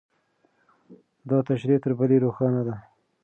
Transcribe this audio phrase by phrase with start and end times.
[1.29, 2.75] دا تشریح تر بلې روښانه ده.